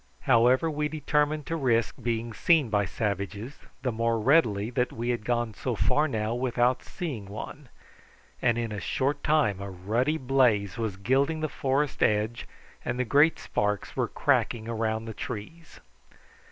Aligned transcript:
However 0.21 0.67
we 0.67 0.87
determined 0.87 1.45
to 1.45 1.55
risk 1.55 1.93
being 2.01 2.33
seen 2.33 2.71
by 2.71 2.85
savages, 2.85 3.59
the 3.83 3.91
more 3.91 4.19
readily 4.19 4.71
that 4.71 4.91
we 4.91 5.09
had 5.09 5.23
gone 5.23 5.53
so 5.53 5.75
far 5.75 6.07
now 6.07 6.33
without 6.33 6.81
seeing 6.81 7.27
one, 7.27 7.69
and 8.41 8.57
in 8.57 8.71
a 8.71 8.79
short 8.81 9.23
time 9.23 9.61
a 9.61 9.69
ruddy 9.69 10.17
blaze 10.17 10.75
was 10.79 10.97
gilding 10.97 11.41
the 11.41 11.47
forest 11.49 12.01
edge 12.01 12.47
and 12.83 12.97
the 12.97 13.05
great 13.05 13.37
sparks 13.37 13.95
were 13.95 14.07
cracking 14.07 14.67
around 14.67 15.05
the 15.05 15.13
trees. 15.13 15.81